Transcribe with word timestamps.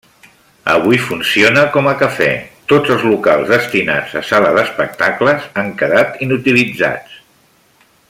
Avui 0.75 0.99
funciona 1.09 1.65
com 1.75 1.89
a 1.91 1.93
cafè; 1.99 2.29
tots 2.73 2.95
els 2.97 3.05
locals 3.11 3.53
destinats 3.53 4.19
a 4.23 4.27
sala 4.33 4.57
d'espectacles 4.59 5.49
han 5.63 5.73
quedat 5.83 6.21
inutilitzats. 6.29 7.19